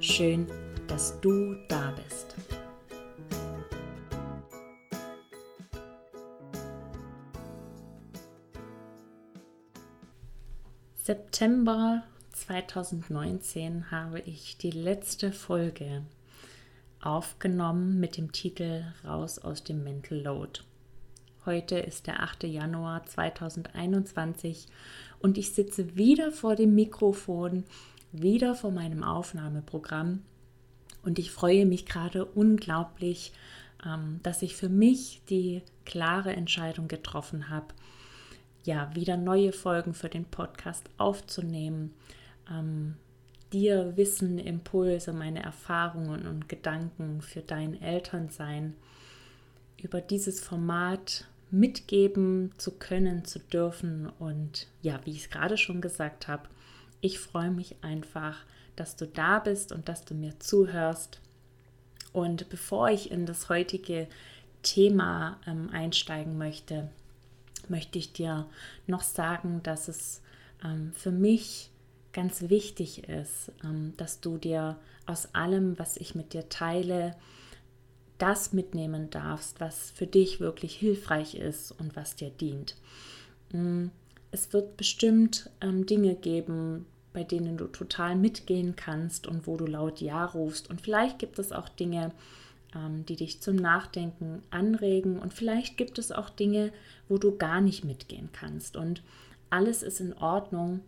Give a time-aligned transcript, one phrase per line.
[0.00, 0.46] Schön,
[0.86, 2.36] dass du da bist.
[10.94, 16.04] September 2019 habe ich die letzte Folge
[17.00, 20.60] aufgenommen mit dem Titel Raus aus dem Mental Load.
[21.44, 22.44] Heute ist der 8.
[22.44, 24.66] Januar 2021
[25.18, 27.64] und ich sitze wieder vor dem Mikrofon
[28.12, 30.22] wieder vor meinem Aufnahmeprogramm
[31.02, 33.32] und ich freue mich gerade unglaublich,
[33.86, 37.68] ähm, dass ich für mich die klare Entscheidung getroffen habe,
[38.64, 41.94] ja, wieder neue Folgen für den Podcast aufzunehmen,
[42.50, 42.96] ähm,
[43.52, 48.74] dir Wissen, Impulse, meine Erfahrungen und Gedanken für dein Elternsein
[49.82, 54.10] über dieses Format mitgeben zu können, zu dürfen.
[54.18, 56.48] Und ja, wie ich es gerade schon gesagt habe,
[57.00, 58.36] ich freue mich einfach,
[58.76, 61.20] dass du da bist und dass du mir zuhörst.
[62.12, 64.08] Und bevor ich in das heutige
[64.62, 66.88] Thema ähm, einsteigen möchte,
[67.68, 68.46] möchte ich dir
[68.86, 70.22] noch sagen, dass es
[70.64, 71.70] ähm, für mich
[72.12, 77.14] ganz wichtig ist, ähm, dass du dir aus allem, was ich mit dir teile,
[78.18, 82.74] das mitnehmen darfst, was für dich wirklich hilfreich ist und was dir dient.
[83.52, 83.86] Mm,
[84.30, 89.66] es wird bestimmt ähm, Dinge geben, bei denen du total mitgehen kannst und wo du
[89.66, 90.70] laut Ja rufst.
[90.70, 92.12] Und vielleicht gibt es auch Dinge,
[92.74, 95.18] ähm, die dich zum Nachdenken anregen.
[95.18, 96.72] Und vielleicht gibt es auch Dinge,
[97.08, 98.76] wo du gar nicht mitgehen kannst.
[98.76, 99.02] Und
[99.50, 100.80] alles ist in Ordnung.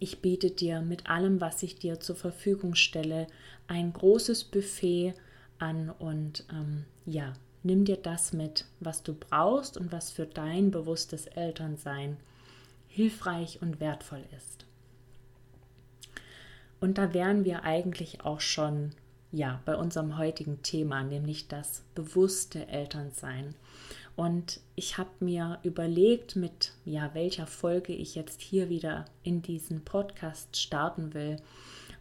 [0.00, 3.26] Ich biete dir mit allem, was ich dir zur Verfügung stelle,
[3.68, 5.14] ein großes Buffet
[5.58, 7.32] an und ähm, ja,
[7.62, 12.16] nimm dir das mit, was du brauchst und was für dein bewusstes Elternsein
[12.88, 14.66] hilfreich und wertvoll ist.
[16.80, 18.92] Und da wären wir eigentlich auch schon
[19.32, 23.54] ja bei unserem heutigen Thema, nämlich das bewusste Elternsein.
[24.16, 29.84] Und ich habe mir überlegt, mit ja welcher Folge ich jetzt hier wieder in diesen
[29.84, 31.36] Podcast starten will.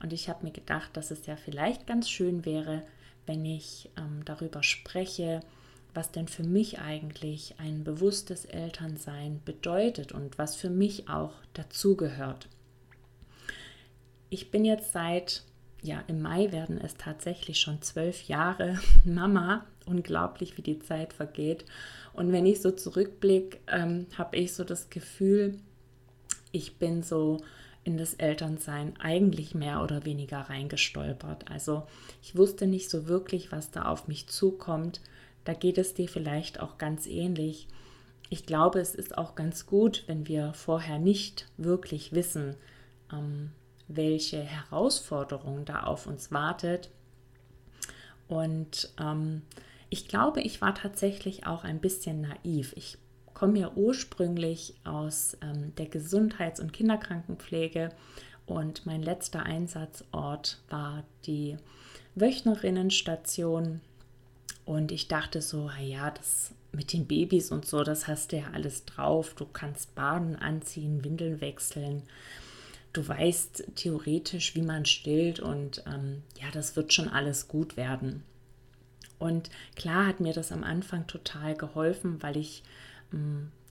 [0.02, 2.84] Und ich habe mir gedacht, dass es ja vielleicht ganz schön wäre,
[3.26, 5.42] wenn ich ähm, darüber spreche,
[5.94, 12.48] was denn für mich eigentlich ein bewusstes Elternsein bedeutet und was für mich auch dazugehört.
[14.30, 15.44] Ich bin jetzt seit,
[15.82, 19.66] ja, im Mai werden es tatsächlich schon zwölf Jahre Mama.
[19.86, 21.64] Unglaublich, wie die Zeit vergeht.
[22.14, 25.58] Und wenn ich so zurückblicke, ähm, habe ich so das Gefühl,
[26.52, 27.42] ich bin so
[27.88, 31.50] in das Elternsein eigentlich mehr oder weniger reingestolpert.
[31.50, 31.84] Also
[32.22, 35.00] ich wusste nicht so wirklich, was da auf mich zukommt.
[35.48, 37.70] Da geht es dir vielleicht auch ganz ähnlich.
[38.30, 42.58] Ich glaube, es ist auch ganz gut, wenn wir vorher nicht wirklich wissen,
[43.14, 43.52] ähm,
[43.88, 46.90] welche Herausforderung da auf uns wartet.
[48.28, 49.44] Und ähm,
[49.90, 52.74] ich glaube, ich war tatsächlich auch ein bisschen naiv.
[52.76, 52.98] Ich
[53.34, 57.94] komme ja ursprünglich aus ähm, der Gesundheits- und Kinderkrankenpflege
[58.46, 61.56] und mein letzter Einsatzort war die
[62.16, 63.80] Wöchnerinnenstation.
[64.68, 68.50] Und ich dachte so, ja, das mit den Babys und so, das hast du ja
[68.54, 69.34] alles drauf.
[69.34, 72.04] Du kannst baden, anziehen, Windeln wechseln.
[72.92, 78.24] Du weißt theoretisch, wie man stillt und ähm, ja, das wird schon alles gut werden.
[79.20, 82.62] Und klar hat mir das am Anfang total geholfen, weil ich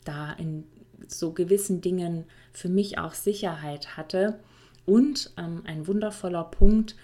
[0.05, 0.65] da in
[1.07, 2.25] so gewissen Dingen
[2.55, 4.39] für mich auch Sicherheit hatte.
[4.87, 6.97] Und ähm, ein wundervoller Punkt,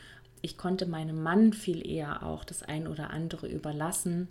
[0.43, 4.29] ich konnte meinem Mann viel eher auch das ein oder andere überlassen,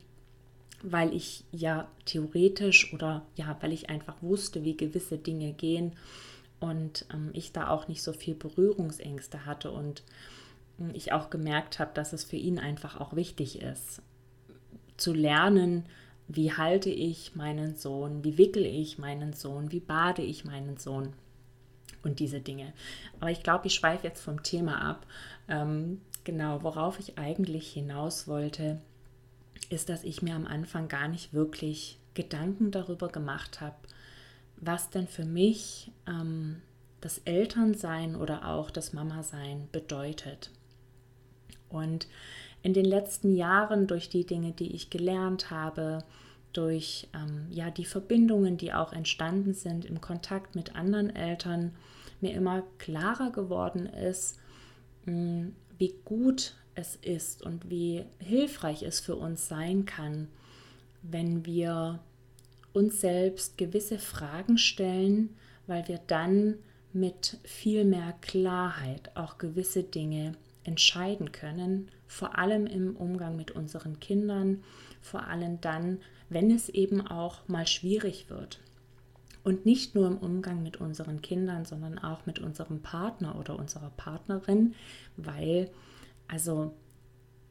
[0.83, 5.93] weil ich ja theoretisch oder ja, weil ich einfach wusste, wie gewisse Dinge gehen
[6.59, 10.03] und ähm, ich da auch nicht so viel Berührungsängste hatte und
[10.79, 14.01] äh, ich auch gemerkt habe, dass es für ihn einfach auch wichtig ist,
[14.97, 15.85] zu lernen,
[16.27, 21.13] wie halte ich meinen Sohn, wie wickel ich meinen Sohn, wie bade ich meinen Sohn
[22.03, 22.73] und diese Dinge.
[23.19, 25.05] Aber ich glaube, ich schweife jetzt vom Thema ab.
[25.47, 28.81] Ähm, genau, worauf ich eigentlich hinaus wollte,
[29.69, 33.75] ist, dass ich mir am Anfang gar nicht wirklich Gedanken darüber gemacht habe,
[34.57, 36.61] was denn für mich ähm,
[36.99, 40.51] das Elternsein oder auch das Mama-Sein bedeutet.
[41.69, 42.07] Und
[42.63, 46.03] in den letzten Jahren durch die Dinge, die ich gelernt habe,
[46.53, 51.73] durch ähm, ja die Verbindungen, die auch entstanden sind im Kontakt mit anderen Eltern,
[52.19, 54.39] mir immer klarer geworden ist,
[55.05, 60.27] mh, mm, wie gut es ist und wie hilfreich es für uns sein kann,
[61.01, 61.99] wenn wir
[62.73, 65.35] uns selbst gewisse Fragen stellen,
[65.67, 66.55] weil wir dann
[66.93, 70.33] mit viel mehr Klarheit auch gewisse Dinge
[70.63, 74.63] entscheiden können, vor allem im Umgang mit unseren Kindern,
[75.01, 78.59] vor allem dann, wenn es eben auch mal schwierig wird.
[79.45, 83.91] Und nicht nur im Umgang mit unseren Kindern, sondern auch mit unserem Partner oder unserer
[83.95, 84.75] Partnerin,
[85.15, 85.71] weil,
[86.27, 86.73] also,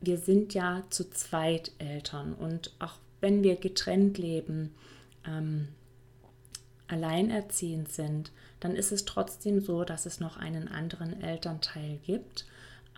[0.02, 4.74] wir sind ja zu zweit Eltern und auch wenn wir getrennt leben,
[5.26, 5.68] ähm,
[6.86, 8.30] alleinerziehend sind,
[8.60, 12.44] dann ist es trotzdem so, dass es noch einen anderen Elternteil gibt.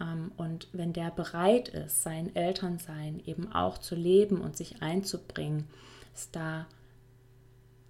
[0.01, 5.67] Ähm, und wenn der bereit ist, sein Elternsein eben auch zu leben und sich einzubringen,
[6.15, 6.67] ist da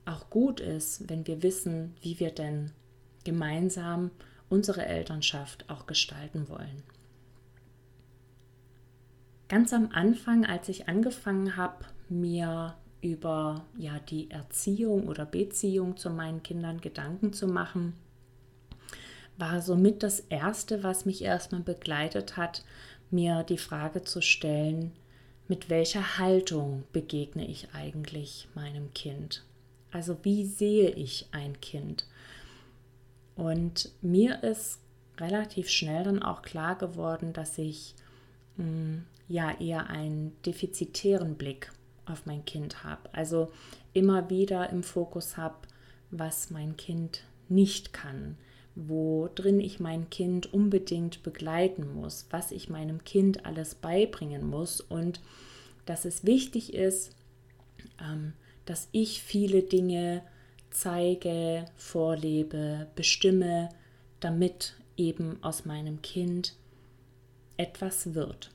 [0.04, 2.72] auch gut ist, wenn wir wissen, wie wir denn
[3.24, 4.10] gemeinsam
[4.48, 6.82] unsere Elternschaft auch gestalten wollen.
[9.48, 16.10] Ganz am Anfang, als ich angefangen habe, mir über ja, die Erziehung oder Beziehung zu
[16.10, 17.94] meinen Kindern Gedanken zu machen,
[19.36, 22.64] war somit das Erste, was mich erstmal begleitet hat,
[23.10, 24.92] mir die Frage zu stellen,
[25.48, 29.44] mit welcher Haltung begegne ich eigentlich meinem Kind?
[29.90, 32.06] Also wie sehe ich ein Kind?
[33.36, 34.78] Und mir ist
[35.18, 37.94] relativ schnell dann auch klar geworden, dass ich
[38.56, 41.70] mh, hm, ja eher einen defizitären Blick
[42.06, 43.12] auf mein Kind habe.
[43.12, 43.50] Also
[43.92, 45.56] immer wieder im Fokus habe,
[46.10, 48.36] was mein Kind nicht kann,
[48.74, 54.80] wo drin ich mein Kind unbedingt begleiten muss, was ich meinem Kind alles beibringen muss
[54.80, 55.20] und
[55.84, 57.10] dass es wichtig ist,
[58.00, 58.32] ähm,
[58.64, 60.22] dass ich viele Dinge
[60.70, 63.68] zeige, vorlebe, bestimme,
[64.20, 66.54] damit eben aus meinem Kind
[67.56, 68.50] etwas wird.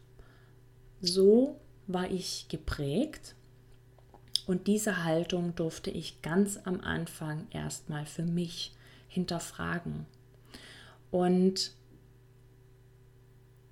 [1.01, 3.35] So war ich geprägt
[4.47, 8.73] und diese Haltung durfte ich ganz am Anfang erstmal für mich
[9.07, 10.05] hinterfragen.
[11.11, 11.71] Und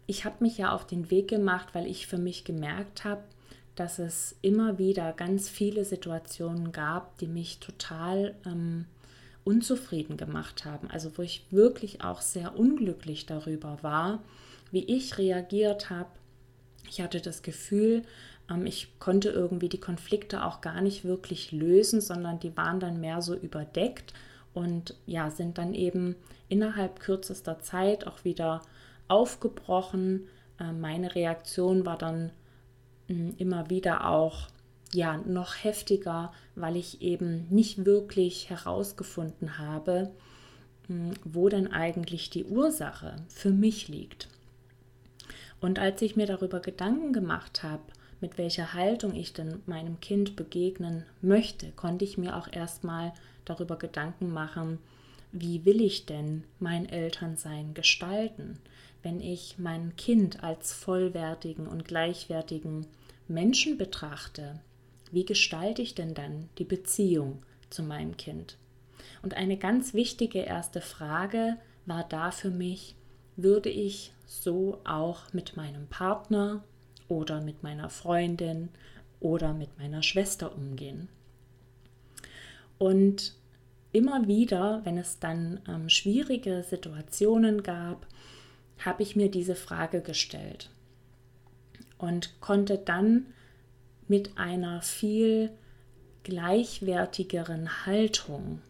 [0.07, 3.23] ich habe mich ja auf den Weg gemacht, weil ich für mich gemerkt habe,
[3.75, 8.85] dass es immer wieder ganz viele Situationen gab, die mich total ähm,
[9.43, 10.89] unzufrieden gemacht haben.
[10.89, 14.23] Also wo ich wirklich auch sehr unglücklich darüber war,
[14.71, 16.09] wie ich reagiert habe.
[16.89, 18.03] Ich hatte das Gefühl,
[18.49, 23.01] ähm, ich konnte irgendwie die Konflikte auch gar nicht wirklich lösen, sondern die waren dann
[23.01, 24.13] mehr so überdeckt
[24.55, 26.15] und ja, sind dann eben
[26.49, 28.61] innerhalb kürzester Zeit auch wieder
[29.07, 30.27] aufgebrochen.
[30.59, 32.31] Äh, meine Reaktion war dann
[33.37, 34.47] immer wieder auch
[34.91, 40.11] ja noch heftiger, weil ich eben nicht wirklich herausgefunden habe,
[41.23, 44.27] wo denn eigentlich die Ursache für mich liegt.
[45.61, 47.83] Und als ich mir darüber Gedanken gemacht habe,
[48.21, 53.13] mit welcher Haltung ich denn meinem Kind begegnen möchte, konnte ich mir auch erstmal
[53.45, 54.79] darüber Gedanken machen,
[55.31, 58.59] wie will ich denn mein Elternsein gestalten?
[59.05, 62.87] wenn ich mein Kind als vollwertigen und gleichwertigen
[63.27, 64.59] Menschen betrachte,
[65.11, 68.57] wie gestalte ich denn dann die Beziehung zu meinem Kind?
[69.21, 72.95] Und eine ganz wichtige erste Frage war da für mich,
[73.35, 76.63] würde ich so auch mit meinem Partner
[77.07, 78.69] oder mit meiner Freundin
[79.19, 81.09] oder mit meiner Schwester umgehen?
[82.77, 83.33] Und
[83.91, 88.05] immer wieder, wenn es dann ähm, schwierige Situationen gab,
[88.79, 90.69] habe ich mir diese Frage gestellt
[91.97, 93.27] und konnte dann
[94.07, 95.51] mit einer viel
[96.23, 98.61] gleichwertigeren Haltung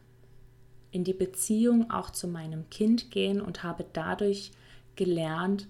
[0.91, 4.51] in die Beziehung auch zu meinem Kind gehen und habe dadurch
[4.95, 5.67] gelernt,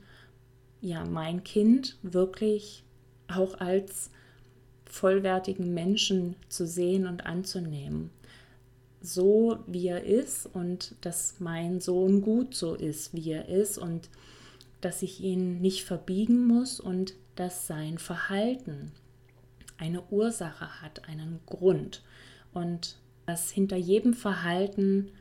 [0.82, 2.84] ja, mein Kind wirklich
[3.28, 4.12] auch als
[4.84, 8.12] vollwertigen Menschen zu sehen und anzunehmen
[9.06, 14.10] so, wie er ist und dass mein Sohn gut so ist, wie er ist und
[14.82, 18.92] dass ich ihn nicht verbiegen muss und dass sein Verhalten
[19.78, 22.04] eine Ursache hat, einen Grund
[22.54, 25.12] und dass hinter jedem Verhalten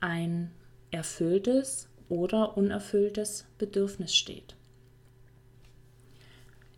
[0.00, 0.50] ein
[0.90, 4.56] erfülltes oder unerfülltes Bedürfnis steht.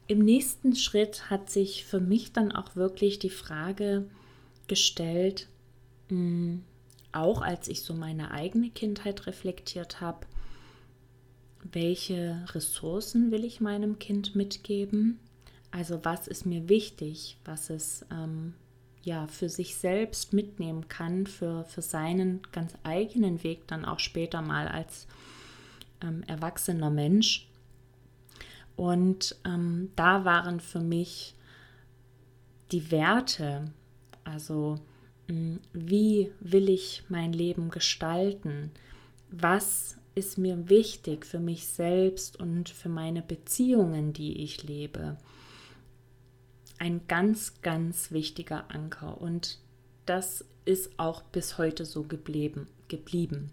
[0.08, 4.06] Im nächsten Schritt hat sich für mich dann auch wirklich die Frage
[4.68, 5.48] gestellt,
[6.08, 6.58] Mm,
[7.12, 10.26] auch als ich so meine eigene Kindheit reflektiert habe,
[11.72, 15.18] welche Ressourcen will ich meinem Kind mitgeben?
[15.70, 18.54] Also was ist mir wichtig, was es ähm,
[19.02, 24.42] ja für sich selbst mitnehmen kann, für, für seinen ganz eigenen Weg dann auch später
[24.42, 25.06] mal als
[26.02, 27.48] ähm, erwachsener Mensch.
[28.76, 31.34] Und ähm, da waren für mich
[32.72, 33.72] die Werte,
[34.24, 34.78] also
[35.72, 38.70] wie will ich mein Leben gestalten,
[39.30, 45.18] was ist mir wichtig für mich selbst und für meine Beziehungen, die ich lebe.
[46.78, 49.58] Ein ganz, ganz wichtiger Anker und
[50.06, 52.68] das ist auch bis heute so geblieben.
[52.88, 53.52] geblieben.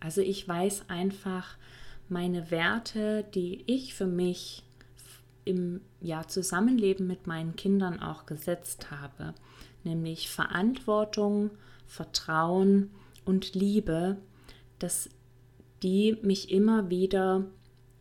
[0.00, 1.56] Also ich weiß einfach,
[2.08, 4.64] meine Werte, die ich für mich
[5.48, 9.34] im ja, Zusammenleben mit meinen Kindern auch gesetzt habe,
[9.82, 11.50] nämlich Verantwortung,
[11.86, 12.90] Vertrauen
[13.24, 14.18] und Liebe,
[14.78, 15.08] dass
[15.82, 17.46] die mich immer wieder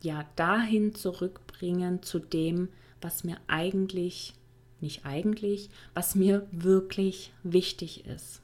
[0.02, 2.68] ja dahin zurückbringen zu dem,
[3.02, 4.34] was mir eigentlich,
[4.82, 8.42] nicht eigentlich, was mir wirklich wichtig ist.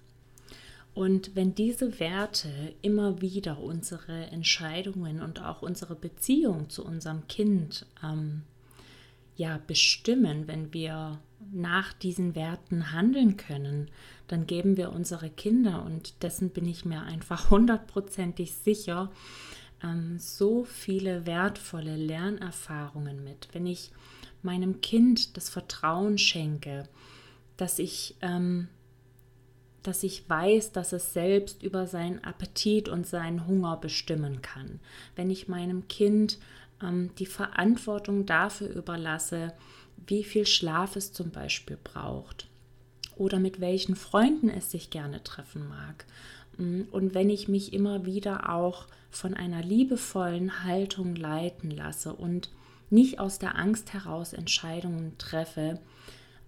[0.93, 2.49] Und wenn diese Werte
[2.81, 8.43] immer wieder unsere Entscheidungen und auch unsere Beziehung zu unserem Kind ähm,
[9.35, 11.19] ja bestimmen, wenn wir
[11.51, 13.89] nach diesen Werten handeln können,
[14.27, 19.11] dann geben wir unsere Kinder, und dessen bin ich mir einfach hundertprozentig sicher,
[19.83, 23.49] ähm, so viele wertvolle Lernerfahrungen mit.
[23.51, 23.91] Wenn ich
[24.41, 26.87] meinem Kind das Vertrauen schenke,
[27.57, 28.67] dass ich ähm,
[29.83, 34.79] dass ich weiß, dass es selbst über seinen Appetit und seinen Hunger bestimmen kann.
[35.15, 36.39] Wenn ich meinem Kind
[37.17, 39.53] die Verantwortung dafür überlasse,
[40.07, 42.47] wie viel Schlaf es zum Beispiel braucht
[43.15, 46.05] oder mit welchen Freunden es sich gerne treffen mag.
[46.57, 52.49] Mm, und wenn ich mich immer wieder auch von einer liebevollen Haltung leiten lasse und
[52.89, 55.79] nicht aus der Angst heraus Entscheidungen treffe,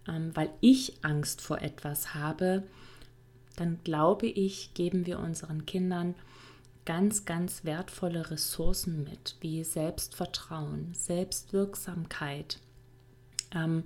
[0.07, 2.63] ähm, weil ich Angst vor etwas habe,
[3.55, 6.15] dann glaube ich, geben wir unseren Kindern
[6.85, 12.59] ganz, ganz wertvolle Ressourcen mit, wie Selbstvertrauen, Selbstwirksamkeit,
[13.53, 13.83] ähm,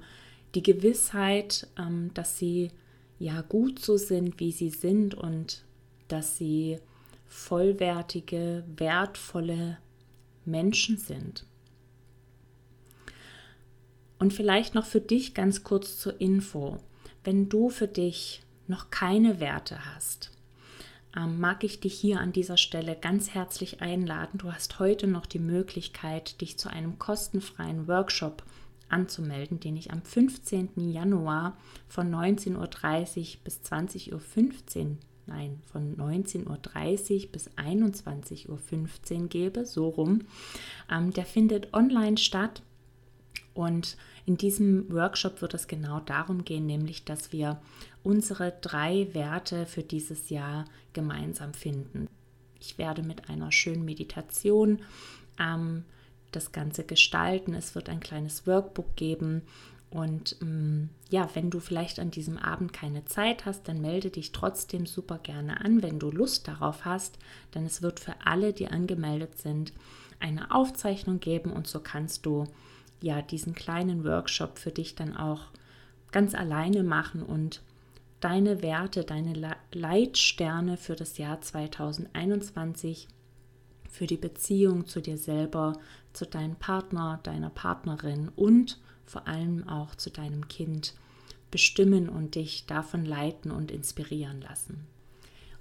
[0.56, 2.72] die Gewissheit, ähm, dass sie
[3.18, 5.64] ja gut so sind, wie sie sind und
[6.08, 6.80] dass sie
[7.28, 9.78] vollwertige, wertvolle
[10.46, 11.46] Menschen sind.
[14.18, 16.78] Und vielleicht noch für dich ganz kurz zur Info.
[17.24, 20.32] Wenn du für dich noch keine Werte hast,
[21.16, 24.38] ähm, mag ich dich hier an dieser Stelle ganz herzlich einladen.
[24.38, 28.44] Du hast heute noch die Möglichkeit, dich zu einem kostenfreien Workshop
[28.90, 30.92] anzumelden, den ich am 15.
[30.92, 34.98] Januar von 19.30 Uhr bis 20.15 Uhr,
[35.28, 40.22] nein, von 19.30 Uhr bis 21.15 Uhr gebe, so rum.
[40.92, 42.62] Ähm, der findet online statt
[43.54, 47.60] und in diesem Workshop wird es genau darum gehen, nämlich dass wir
[48.04, 52.08] unsere drei Werte für dieses Jahr gemeinsam finden.
[52.60, 54.80] Ich werde mit einer schönen Meditation
[55.40, 55.86] ähm,
[56.32, 57.54] das Ganze gestalten.
[57.54, 59.44] Es wird ein kleines Workbook geben.
[59.90, 64.32] Und ähm, ja, wenn du vielleicht an diesem Abend keine Zeit hast, dann melde dich
[64.32, 67.18] trotzdem super gerne an, wenn du Lust darauf hast.
[67.56, 69.74] Denn es wird für alle, die angemeldet sind,
[70.20, 72.46] eine Aufzeichnung geben und so kannst du
[73.02, 75.46] ja diesen kleinen Workshop für dich dann auch
[76.12, 77.62] ganz alleine machen und
[78.20, 83.08] deine Werte, deine Leitsterne für das Jahr 2021,
[83.90, 85.74] für die Beziehung zu dir selber,
[86.14, 90.94] zu deinem Partner, deiner Partnerin und vor allem auch zu deinem Kind
[91.52, 94.86] bestimmen und dich davon leiten und inspirieren lassen.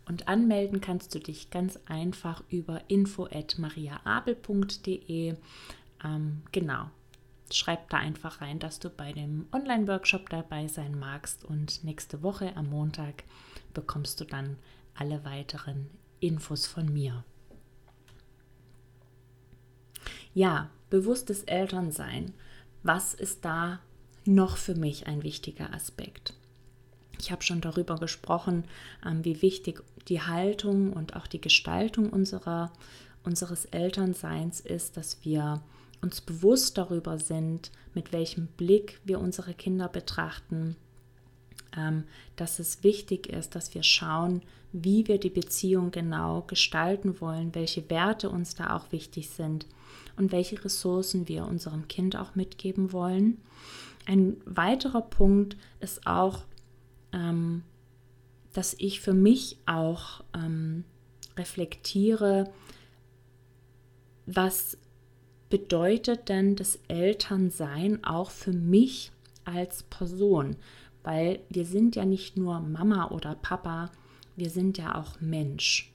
[0.06, 5.36] Und anmelden kannst du dich ganz einfach über info@mariaabel.de.
[6.04, 6.90] Ähm, genau,
[7.56, 12.56] schreib da einfach rein, dass du bei dem Online-Workshop dabei sein magst und nächste Woche
[12.56, 13.24] am Montag
[13.74, 14.56] bekommst du dann
[14.94, 15.88] alle weiteren
[16.20, 17.24] Infos von mir.
[20.34, 22.34] Ja, bewusstes Elternsein.
[22.82, 23.80] Was ist da
[24.24, 26.34] noch für mich ein wichtiger Aspekt?
[27.20, 28.64] Ich habe schon darüber gesprochen,
[29.04, 32.72] ähm, wie wichtig die Haltung und auch die Gestaltung unserer,
[33.24, 35.62] unseres Elternseins ist, dass wir
[36.00, 40.76] uns bewusst darüber sind, mit welchem Blick wir unsere Kinder betrachten,
[41.76, 42.04] ähm,
[42.36, 47.88] dass es wichtig ist, dass wir schauen, wie wir die Beziehung genau gestalten wollen, welche
[47.90, 49.66] Werte uns da auch wichtig sind
[50.16, 53.38] und welche Ressourcen wir unserem Kind auch mitgeben wollen.
[54.06, 56.44] Ein weiterer Punkt ist auch,
[57.12, 57.62] ähm,
[58.52, 60.84] dass ich für mich auch ähm,
[61.36, 62.50] reflektiere,
[64.26, 64.76] was
[65.50, 69.12] bedeutet denn das Elternsein auch für mich
[69.44, 70.56] als Person?
[71.02, 73.90] Weil wir sind ja nicht nur Mama oder Papa,
[74.36, 75.92] wir sind ja auch Mensch.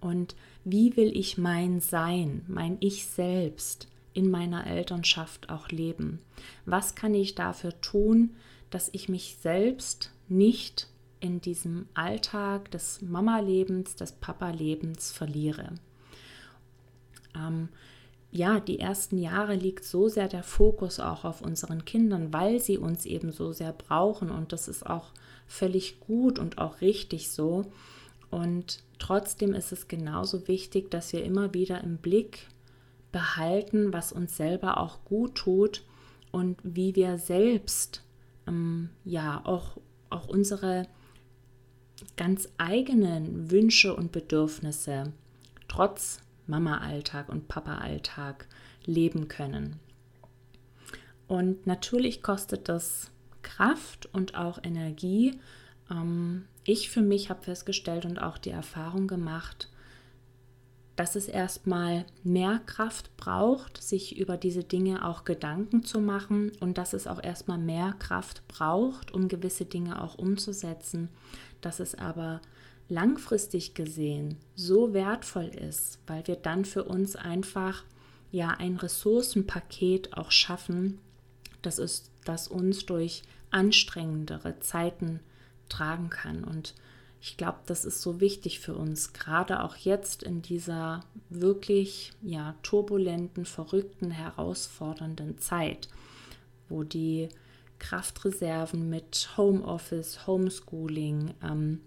[0.00, 6.20] Und wie will ich mein Sein, mein Ich selbst in meiner Elternschaft auch leben?
[6.66, 8.36] Was kann ich dafür tun,
[8.70, 10.88] dass ich mich selbst nicht
[11.20, 15.74] in diesem Alltag des Mama-Lebens, des Papa-Lebens verliere?
[17.34, 17.68] Ähm,
[18.32, 22.78] ja, die ersten Jahre liegt so sehr der Fokus auch auf unseren Kindern, weil sie
[22.78, 25.12] uns eben so sehr brauchen und das ist auch
[25.46, 27.66] völlig gut und auch richtig so.
[28.30, 32.46] Und trotzdem ist es genauso wichtig, dass wir immer wieder im Blick
[33.10, 35.82] behalten, was uns selber auch gut tut
[36.30, 38.04] und wie wir selbst
[38.46, 39.78] ähm, ja auch,
[40.10, 40.86] auch unsere
[42.16, 45.12] ganz eigenen Wünsche und Bedürfnisse
[45.66, 46.20] trotz
[46.50, 48.46] Mama-Alltag und Papa-Alltag
[48.84, 49.80] leben können.
[51.26, 53.10] Und natürlich kostet das
[53.42, 55.38] Kraft und auch Energie.
[55.90, 59.70] Ähm, ich für mich habe festgestellt und auch die Erfahrung gemacht,
[60.96, 66.76] dass es erstmal mehr Kraft braucht, sich über diese Dinge auch Gedanken zu machen und
[66.76, 71.08] dass es auch erstmal mehr Kraft braucht, um gewisse Dinge auch umzusetzen,
[71.62, 72.42] dass es aber
[72.90, 77.84] langfristig gesehen so wertvoll ist, weil wir dann für uns einfach
[78.30, 80.98] ja ein Ressourcenpaket auch schaffen,
[81.62, 85.20] das ist, das uns durch anstrengendere Zeiten
[85.68, 86.44] tragen kann.
[86.44, 86.74] Und
[87.20, 92.54] ich glaube, das ist so wichtig für uns, gerade auch jetzt in dieser wirklich ja
[92.62, 95.88] turbulenten, verrückten, herausfordernden Zeit,
[96.68, 97.28] wo die
[97.78, 101.80] Kraftreserven mit Homeoffice, Homeschooling, ähm,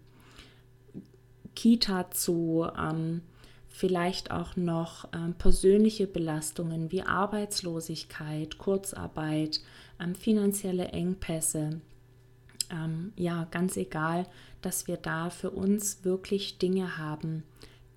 [1.56, 3.22] Kita zu, ähm,
[3.68, 9.62] vielleicht auch noch ähm, persönliche Belastungen wie Arbeitslosigkeit, Kurzarbeit,
[10.00, 11.82] ähm, finanzielle Engpässe.
[12.70, 14.28] Ähm, ja, ganz egal,
[14.62, 17.44] dass wir da für uns wirklich Dinge haben,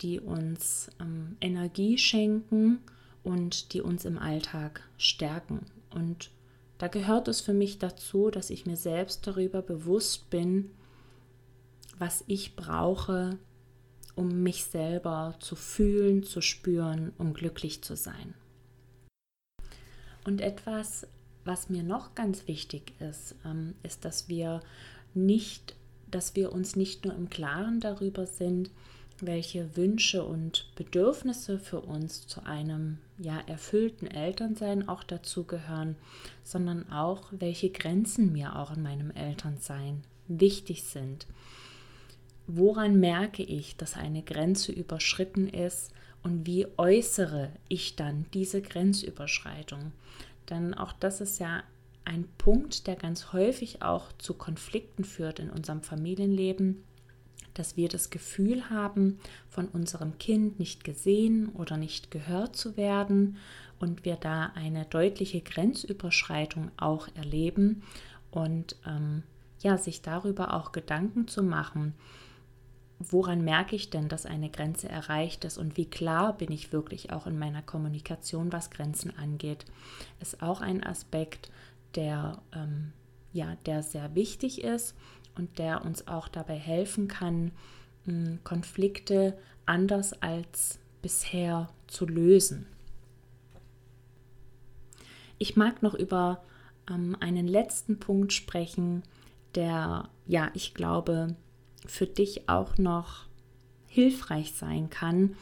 [0.00, 2.80] die uns ähm, Energie schenken
[3.22, 5.66] und die uns im Alltag stärken.
[5.90, 6.30] Und
[6.78, 10.70] da gehört es für mich dazu, dass ich mir selbst darüber bewusst bin,
[11.98, 13.38] was ich brauche,
[14.16, 18.34] um mich selber zu fühlen, zu spüren, um glücklich zu sein.
[20.24, 21.06] Und etwas,
[21.44, 24.60] was mir noch ganz wichtig ist, ähm, ist, dass wir
[25.14, 25.76] nicht,
[26.10, 28.70] dass wir uns nicht nur im Klaren darüber sind,
[29.20, 35.96] welche Wünsche und Bedürfnisse für uns zu einem ja erfüllten Elternsein auch dazugehören,
[36.42, 41.26] sondern auch welche Grenzen mir auch in meinem Elternsein wichtig sind.
[42.46, 49.92] Woran merke ich, dass eine Grenze überschritten ist und wie äußere ich dann diese Grenzüberschreitung?
[50.48, 51.62] Denn auch das ist ja
[52.04, 56.84] ein Punkt, der ganz häufig auch zu Konflikten führt in unserem Familienleben,
[57.54, 63.38] dass wir das Gefühl haben, von unserem Kind nicht gesehen oder nicht gehört zu werden
[63.80, 67.82] und wir da eine deutliche Grenzüberschreitung auch erleben
[68.30, 69.24] und ähm,
[69.60, 71.94] ja, sich darüber auch Gedanken zu machen,
[72.98, 77.12] woran merke ich denn, dass eine Grenze erreicht ist und wie klar bin ich wirklich
[77.12, 79.64] auch in meiner Kommunikation, was Grenzen angeht,
[80.20, 81.50] ist auch ein Aspekt,
[81.94, 82.92] der, ähm,
[83.32, 84.94] ja, der sehr wichtig ist
[85.36, 87.52] und der uns auch dabei helfen kann,
[88.06, 92.66] mh, Konflikte anders als bisher zu lösen.
[95.38, 96.42] Ich mag noch über
[96.88, 99.02] ähm, einen letzten Punkt sprechen,
[99.54, 101.36] der, ja, ich glaube,
[101.86, 103.26] für dich auch noch
[103.88, 105.36] hilfreich sein kann.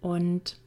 [0.00, 0.58] Und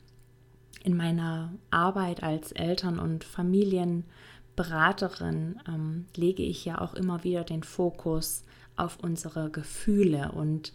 [0.83, 7.63] in meiner Arbeit als Eltern- und Familienberaterin ähm, lege ich ja auch immer wieder den
[7.63, 8.43] Fokus
[8.75, 10.71] auf unsere Gefühle und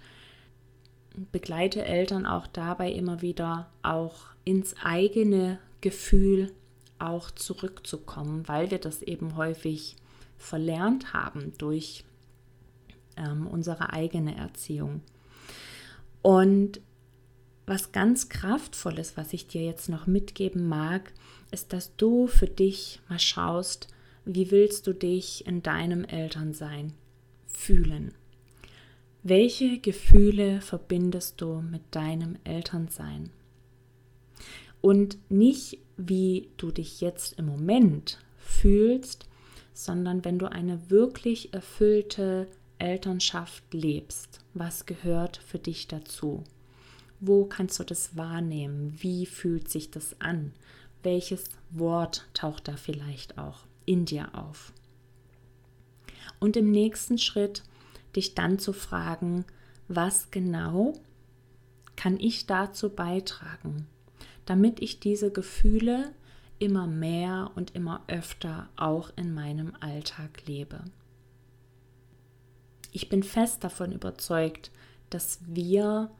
[1.31, 6.53] begleite Eltern auch dabei immer wieder auch ins eigene Gefühl
[6.99, 9.97] auch zurückzukommen, weil wir das eben häufig
[10.37, 12.05] verlernt haben durch
[13.17, 15.03] ähm, unsere eigene Erziehung.
[16.23, 16.81] Und
[17.67, 21.13] was ganz kraftvolles, was ich dir jetzt noch mitgeben mag,
[21.51, 23.89] ist, dass du für dich mal schaust,
[24.25, 26.93] wie willst du dich in deinem Elternsein
[27.47, 28.13] fühlen?
[29.23, 33.31] Welche Gefühle verbindest du mit deinem Elternsein?
[34.81, 39.29] Und nicht, wie du dich jetzt im Moment fühlst,
[39.73, 42.49] sondern wenn du eine wirklich erfüllte
[42.83, 46.43] Elternschaft lebst, was gehört für dich dazu?
[47.21, 48.97] Wo kannst du das wahrnehmen?
[48.99, 50.53] Wie fühlt sich das an?
[51.05, 54.73] Welches Wort taucht da vielleicht auch in dir auf?
[56.41, 57.63] Und im nächsten Schritt
[58.17, 59.45] dich dann zu fragen,
[59.87, 60.95] was genau
[61.95, 63.87] kann ich dazu beitragen,
[64.45, 66.13] damit ich diese Gefühle
[66.59, 70.83] immer mehr und immer öfter auch in meinem Alltag lebe.
[72.93, 74.71] Ich bin fest davon überzeugt,
[75.11, 76.11] dass wir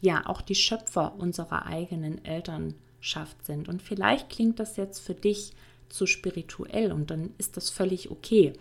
[0.00, 3.68] ja auch die Schöpfer unserer eigenen Elternschaft sind.
[3.68, 5.52] Und vielleicht klingt das jetzt für dich
[5.88, 8.54] zu spirituell und dann ist das völlig okay.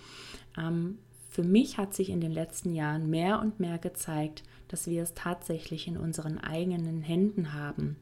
[0.58, 1.00] Ähm,
[1.30, 5.14] für mich hat sich in den letzten Jahren mehr und mehr gezeigt, dass wir es
[5.16, 7.96] tatsächlich in unseren eigenen Händen haben,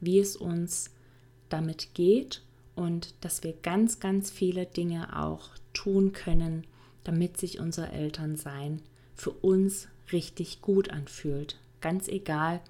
[0.00, 0.94] wie es uns
[1.48, 2.42] damit geht
[2.76, 6.66] und dass wir ganz, ganz viele Dinge auch tun können,
[7.02, 8.82] damit sich unser Elternsein
[9.18, 11.58] für uns richtig gut anfühlt.
[11.80, 12.60] Ganz egal,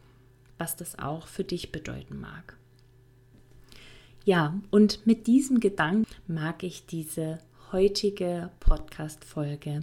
[0.56, 2.56] was das auch für dich bedeuten mag.
[4.24, 7.38] Ja, und mit diesem Gedanken mag ich diese
[7.72, 9.80] heutige Podcast-Folge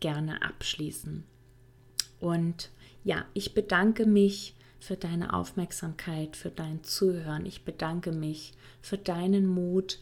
[0.00, 1.24] gerne abschließen.
[2.20, 2.70] Und
[3.04, 7.46] ja, ich bedanke mich für deine Aufmerksamkeit, für dein Zuhören.
[7.46, 9.98] Ich bedanke mich für deinen Mut,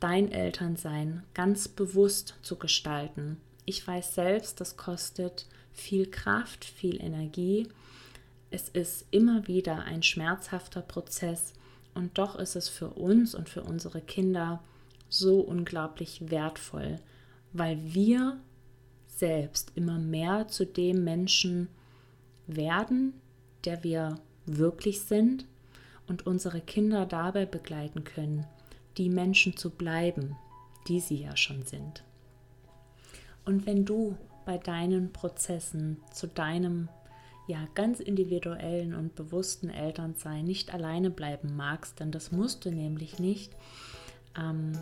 [0.00, 3.40] dein Elternsein ganz bewusst zu gestalten.
[3.66, 7.68] Ich weiß selbst, das kostet viel Kraft, viel Energie.
[8.50, 11.52] Es ist immer wieder ein schmerzhafter Prozess
[11.92, 14.62] und doch ist es für uns und für unsere Kinder
[15.08, 17.00] so unglaublich wertvoll,
[17.52, 18.38] weil wir
[19.08, 21.68] selbst immer mehr zu dem Menschen
[22.46, 23.14] werden,
[23.64, 25.44] der wir wirklich sind
[26.06, 28.46] und unsere Kinder dabei begleiten können,
[28.96, 30.36] die Menschen zu bleiben,
[30.86, 32.04] die sie ja schon sind.
[33.46, 36.90] Und wenn du bei deinen Prozessen zu deinem
[37.46, 43.20] ja ganz individuellen und bewussten Elternsein nicht alleine bleiben magst, denn das musst du nämlich
[43.20, 43.52] nicht,
[44.36, 44.72] ähm,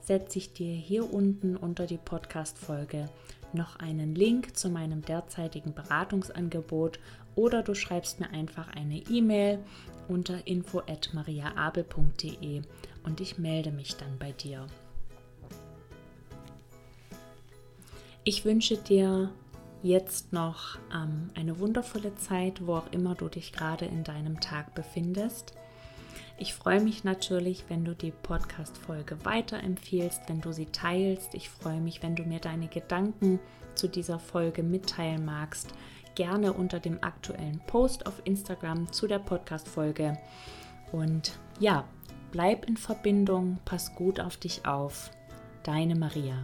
[0.00, 3.08] setze ich dir hier unten unter die Podcast-Folge
[3.54, 7.00] noch einen Link zu meinem derzeitigen Beratungsangebot
[7.34, 9.58] oder du schreibst mir einfach eine E-Mail
[10.08, 12.62] unter info@mariaabel.de
[13.04, 14.66] und ich melde mich dann bei dir.
[18.24, 19.30] Ich wünsche dir
[19.82, 24.76] jetzt noch ähm, eine wundervolle Zeit, wo auch immer du dich gerade in deinem Tag
[24.76, 25.54] befindest.
[26.38, 31.34] Ich freue mich natürlich, wenn du die Podcast-Folge weiterempfiehlst, wenn du sie teilst.
[31.34, 33.40] Ich freue mich, wenn du mir deine Gedanken
[33.74, 35.74] zu dieser Folge mitteilen magst.
[36.14, 40.16] Gerne unter dem aktuellen Post auf Instagram zu der Podcast-Folge.
[40.92, 41.84] Und ja,
[42.30, 45.10] bleib in Verbindung, pass gut auf dich auf.
[45.64, 46.40] Deine Maria.